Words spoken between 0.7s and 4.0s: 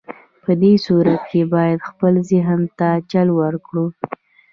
صورت کې بايد خپل ذهن ته چل ورکړئ.